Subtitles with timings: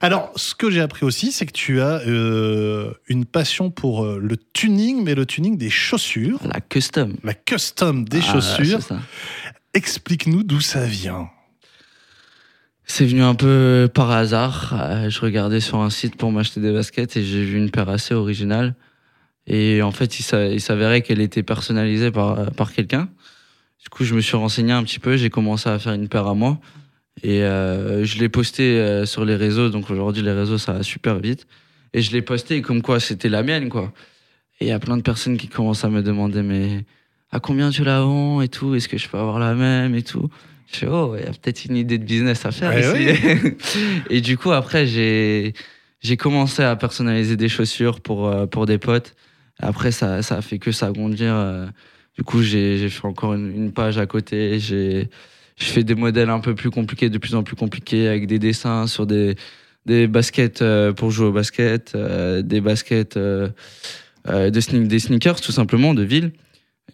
[0.00, 4.18] Alors, ce que j'ai appris aussi, c'est que tu as euh, une passion pour euh,
[4.22, 7.16] le tuning, mais le tuning des chaussures, La custom.
[7.24, 8.78] la custom des Ah, chaussures.
[9.74, 11.28] Explique-nous d'où ça vient.
[12.84, 14.72] C'est venu un peu par hasard.
[14.80, 17.88] Euh, Je regardais sur un site pour m'acheter des baskets et j'ai vu une paire
[17.88, 18.76] assez originale.
[19.48, 23.08] Et en fait, il s'avérait qu'elle était personnalisée par, par quelqu'un.
[23.82, 25.16] Du coup, je me suis renseigné un petit peu.
[25.16, 26.58] J'ai commencé à faire une paire à moi.
[27.22, 29.70] Et euh, je l'ai posté euh, sur les réseaux.
[29.70, 31.46] Donc aujourd'hui, les réseaux, ça va super vite.
[31.94, 33.92] Et je l'ai posté comme quoi c'était la mienne, quoi.
[34.60, 36.84] Et il y a plein de personnes qui commencent à me demander, mais
[37.30, 38.74] à combien tu la vends et tout?
[38.74, 40.28] Est-ce que je peux avoir la même et tout?
[40.72, 43.54] Je fais, oh, il y a peut-être une idée de business à faire ici.
[44.10, 45.54] et du coup, après, j'ai,
[46.00, 49.14] j'ai commencé à personnaliser des chaussures pour, euh, pour des potes.
[49.60, 51.34] Après, ça, ça a fait que s'agrandir.
[51.34, 51.66] euh.
[52.16, 54.58] Du coup, j'ai, j'ai fait encore une, une page à côté.
[54.58, 55.08] J'ai,
[55.58, 58.38] je fais des modèles un peu plus compliqués, de plus en plus compliqués, avec des
[58.38, 59.36] dessins sur des,
[59.86, 63.48] des baskets euh, pour jouer au basket, euh, des baskets, euh,
[64.26, 66.32] de sne- des sneakers tout simplement, de ville.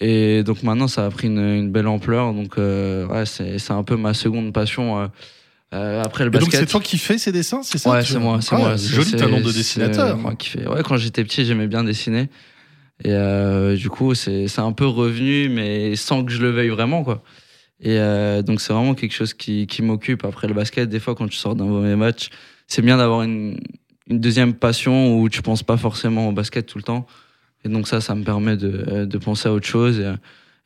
[0.00, 2.32] Et donc maintenant, ça a pris une, une belle ampleur.
[2.34, 5.10] Donc, euh, ouais, c'est, un peu ma seconde passion
[5.74, 6.60] euh, après le Et donc, basket.
[6.60, 8.76] c'est toi qui fais ces dessins, c'est ça Ouais, c'est moi, c'est Ah, moi.
[8.76, 10.16] Joli talent de dessinateur.
[10.18, 10.66] moi qui fais.
[10.66, 12.28] Ouais, quand j'étais petit, j'aimais bien dessiner.
[13.04, 16.68] Et euh, du coup, c'est c'est un peu revenu, mais sans que je le veuille
[16.68, 17.22] vraiment, quoi.
[17.84, 20.24] Et euh, donc, c'est vraiment quelque chose qui, qui m'occupe.
[20.24, 22.30] Après le basket, des fois, quand tu sors d'un mauvais match,
[22.68, 23.58] c'est bien d'avoir une,
[24.08, 27.06] une deuxième passion où tu penses pas forcément au basket tout le temps.
[27.64, 30.12] Et donc, ça, ça me permet de, de penser à autre chose et,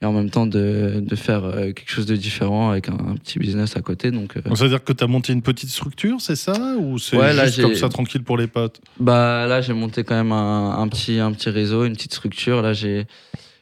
[0.02, 3.16] et en même temps de, de faire euh, quelque chose de différent avec un, un
[3.16, 4.10] petit business à côté.
[4.10, 6.76] Donc, ça veut dire que tu as monté une petite structure, c'est ça?
[6.78, 8.82] Ou c'est Ouais, juste comme ça, tranquille pour les potes?
[9.00, 12.60] Bah là, j'ai monté quand même un, un petit un petit réseau, une petite structure.
[12.60, 13.06] Là, j'ai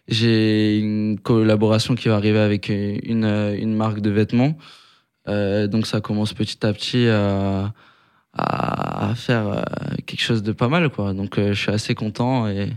[0.09, 3.25] j'ai une collaboration qui va arriver avec une
[3.59, 4.57] une marque de vêtements.
[5.29, 7.73] Euh, donc ça commence petit à petit à
[8.35, 9.63] à, à faire euh,
[10.07, 11.15] quelque chose de pas mal quoi.
[11.15, 12.71] Donc euh, je suis assez content et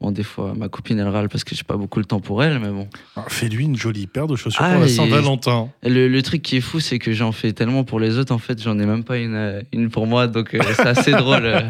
[0.00, 2.42] bon des fois ma copine elle râle parce que j'ai pas beaucoup le temps pour
[2.44, 2.88] elle, mais bon.
[3.16, 5.70] Ah, Fais-lui une jolie paire de chaussures Ah, pour la et- Saint-Valentin.
[5.82, 8.38] Le, le truc qui est fou, c'est que j'en fais tellement pour les autres, en
[8.38, 10.26] fait, j'en ai même pas une, euh, une pour moi.
[10.26, 11.62] Donc, euh, c'est assez drôle euh,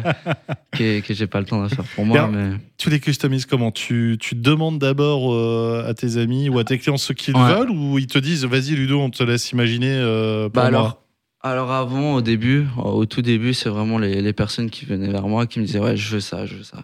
[0.71, 2.27] que, que j'ai pas le temps de faire pour moi.
[2.31, 2.51] Mais...
[2.77, 3.71] Tu les customises comment?
[3.71, 7.53] Tu, tu demandes d'abord euh, à tes amis ou à tes clients ce qu'ils Ouais.
[7.53, 9.99] veulent ou ils te disent vas-y Ludo, on te laisse imaginer
[10.43, 10.79] pour Bah moi?
[10.79, 11.03] alors,
[11.41, 15.27] alors avant, au début, au tout début, c'est vraiment les, les personnes qui venaient vers
[15.27, 16.83] moi qui me disaient ouais, je veux ça, je veux ça.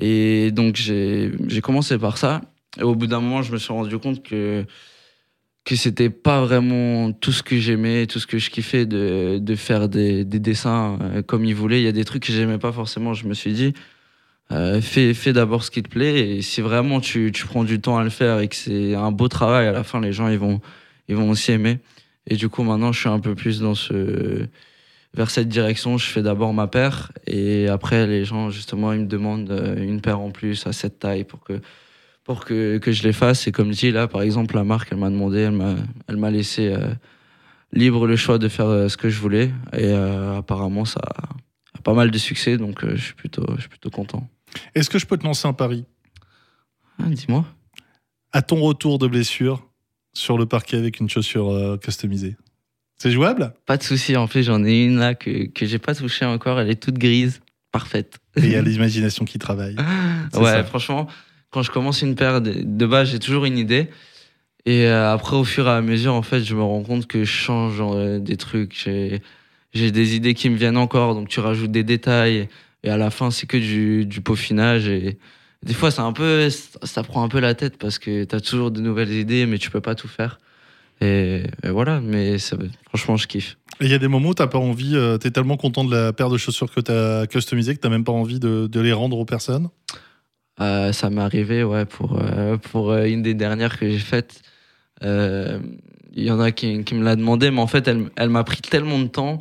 [0.00, 2.42] Et donc j'ai commencé par ça.
[2.78, 4.64] Et au bout d'un moment, je me suis rendu compte que
[5.64, 9.54] que c'était pas vraiment tout ce que j'aimais, tout ce que je kiffais de, de
[9.56, 11.80] faire des, des dessins euh, comme ils voulaient.
[11.80, 13.14] Il y a des trucs que j'aimais pas forcément.
[13.14, 13.74] Je me suis dit,
[14.52, 16.36] euh, fais, fais d'abord ce qui te plaît.
[16.36, 19.10] Et si vraiment tu, tu prends du temps à le faire et que c'est un
[19.10, 20.60] beau travail, à la fin, les gens ils vont,
[21.08, 21.80] ils vont aussi aimer.
[22.28, 24.46] Et du coup, maintenant, je suis un peu plus dans ce
[25.16, 25.98] vers cette direction.
[25.98, 30.00] Je fais d'abord ma paire et après, les gens justement, ils me demandent euh, une
[30.00, 31.60] paire en plus à cette taille pour que
[32.26, 33.46] pour que, que je les fasse.
[33.46, 35.76] Et comme je dis là, par exemple, la marque, elle m'a demandé, elle m'a
[36.08, 36.88] elle m'a laissé euh,
[37.72, 39.52] libre le choix de faire euh, ce que je voulais.
[39.72, 41.00] Et euh, apparemment, ça
[41.74, 44.28] a pas mal de succès, donc je suis plutôt je suis plutôt content.
[44.74, 45.84] Est-ce que je peux te lancer un pari?
[46.98, 47.44] Ah, Dis-moi.
[48.32, 49.64] À ton retour de blessure
[50.12, 52.36] sur le parquet avec une chaussure customisée.
[52.98, 53.52] C'est jouable?
[53.66, 54.16] Pas de souci.
[54.16, 56.60] En fait, j'en ai une là que que j'ai pas touchée encore.
[56.60, 57.40] Elle est toute grise,
[57.72, 58.18] parfaite.
[58.36, 59.76] Et il y a l'imagination qui travaille.
[60.34, 60.64] Ouais, ça.
[60.64, 61.06] franchement,
[61.50, 63.88] quand je commence une paire, de, de base, j'ai toujours une idée.
[64.66, 67.20] Et euh, après, au fur et à mesure, en fait, je me rends compte que
[67.22, 68.74] je change euh, des trucs.
[68.84, 69.22] J'ai,
[69.72, 72.48] j'ai des idées qui me viennent encore, donc tu rajoutes des détails.
[72.82, 74.88] Et à la fin, c'est que du, du peaufinage.
[74.88, 75.18] Et
[75.62, 78.40] des fois, c'est un peu, ça prend un peu la tête parce que tu as
[78.40, 80.38] toujours de nouvelles idées, mais tu peux pas tout faire.
[81.00, 82.56] Et, et voilà, mais ça,
[82.88, 83.58] franchement, je kiffe.
[83.80, 85.94] Et il y a des moments où t'as pas envie, euh, t'es tellement content de
[85.94, 88.92] la paire de chaussures que t'as customisée que t'as même pas envie de, de les
[88.92, 89.68] rendre aux personnes?
[90.60, 94.40] Euh, ça m'est arrivé, ouais, pour, euh, pour euh, une des dernières que j'ai faites.
[95.02, 98.42] Il y en a qui, qui me l'a demandé, mais en fait, elle, elle m'a
[98.42, 99.38] pris tellement de temps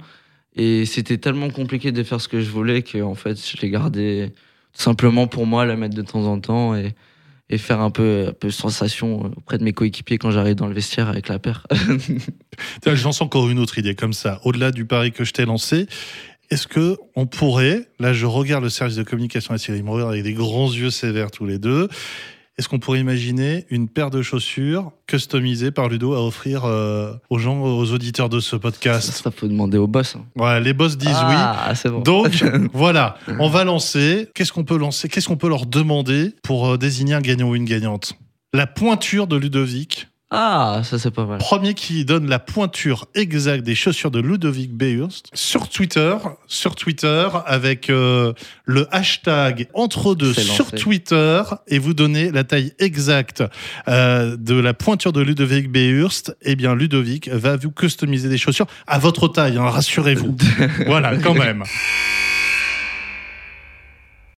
[0.57, 3.69] et c'était tellement compliqué de faire ce que je voulais que en fait, je l'ai
[3.69, 4.33] gardé
[4.73, 6.93] tout simplement pour moi, la mettre de temps en temps et,
[7.49, 11.27] et faire un peu, sensation auprès de mes coéquipiers quand j'arrive dans le vestiaire avec
[11.27, 11.67] la paire.
[12.85, 14.39] J'en sens encore une autre idée comme ça.
[14.43, 15.87] Au-delà du pari que je t'ai lancé,
[16.49, 19.91] est-ce que on pourrait, là je regarde le service de communication à Thierry, ils me
[19.91, 21.87] regardent avec des grands yeux sévères tous les deux,
[22.57, 27.37] est-ce qu'on pourrait imaginer une paire de chaussures customisées par Ludo à offrir euh, aux
[27.37, 29.11] gens, aux auditeurs de ce podcast?
[29.11, 30.15] Ça, faut demander au boss.
[30.15, 30.25] hein.
[30.35, 31.35] Ouais, les boss disent oui.
[31.35, 31.99] ah, c'est bon.
[31.99, 32.43] Donc
[32.73, 34.29] voilà, on va lancer.
[34.33, 35.09] Qu'est-ce qu'on peut lancer?
[35.09, 38.13] Qu'est-ce qu'on peut leur demander pour euh, désigner un gagnant ou une gagnante?
[38.53, 40.07] La pointure de Ludovic
[40.37, 41.37] Ah, ça c'est pas mal.
[41.37, 47.29] Premier qui donne la pointure exacte des chaussures de Ludovic Beurst sur Twitter, sur Twitter
[47.45, 48.33] avec euh,
[48.65, 50.71] le hashtag entre deux sur.
[50.71, 53.43] Twitter et vous donnez la taille exacte
[53.87, 56.35] euh, de la pointure de Ludovic Beurst.
[56.41, 60.35] Eh bien, Ludovic va vous customiser des chaussures à votre taille, hein, rassurez-vous.
[60.85, 61.63] voilà, quand même.